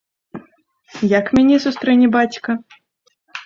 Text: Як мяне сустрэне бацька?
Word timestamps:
Як 1.19 1.25
мяне 1.39 1.61
сустрэне 1.67 2.07
бацька? 2.19 2.51